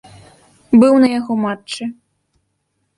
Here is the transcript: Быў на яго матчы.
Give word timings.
Быў 0.79 0.93
на 1.05 1.11
яго 1.19 1.33
матчы. 1.45 1.83